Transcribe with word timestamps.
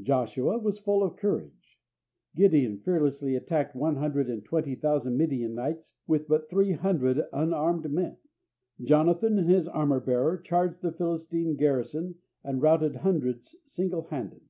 Joshua 0.00 0.56
was 0.56 0.78
full 0.78 1.02
of 1.02 1.16
courage. 1.16 1.76
Gideon 2.36 2.78
fearlessly 2.78 3.34
attacked 3.34 3.74
one 3.74 3.96
hundred 3.96 4.30
and 4.30 4.44
twenty 4.44 4.76
thousand 4.76 5.16
Midianites, 5.16 5.94
with 6.06 6.28
but 6.28 6.48
three 6.48 6.70
hundred 6.70 7.24
unarmed 7.32 7.90
men. 7.90 8.16
Jonathan 8.80 9.36
and 9.36 9.50
his 9.50 9.66
armour 9.66 9.98
bearer 9.98 10.38
charged 10.38 10.82
the 10.82 10.92
Philistine 10.92 11.56
garrison 11.56 12.14
and 12.44 12.62
routed 12.62 12.94
hundreds 12.98 13.56
singlehanded. 13.66 14.42